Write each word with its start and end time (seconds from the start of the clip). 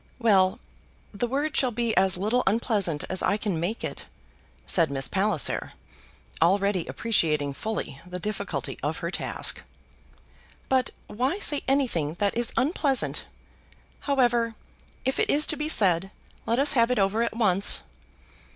"Well, 0.17 0.57
the 1.13 1.27
word 1.27 1.55
shall 1.55 1.69
be 1.69 1.95
as 1.95 2.17
little 2.17 2.41
unpleasant 2.47 3.03
as 3.07 3.21
I 3.21 3.37
can 3.37 3.59
make 3.59 3.83
it," 3.83 4.07
said 4.65 4.89
Miss 4.89 5.07
Palliser, 5.07 5.73
already 6.41 6.87
appreciating 6.87 7.53
fully 7.53 8.01
the 8.03 8.17
difficulty 8.19 8.79
of 8.81 8.97
her 9.05 9.11
task. 9.11 9.61
"But 10.69 10.89
why 11.05 11.37
say 11.37 11.61
anything 11.67 12.15
that 12.15 12.35
is 12.35 12.51
unpleasant? 12.57 13.25
However, 14.09 14.55
if 15.05 15.19
it 15.19 15.29
is 15.29 15.45
to 15.45 15.55
be 15.55 15.69
said, 15.69 16.09
let 16.47 16.57
us 16.57 16.73
have 16.73 16.89
it 16.89 16.97
over 16.97 17.21
at 17.21 17.37
once." 17.37 17.83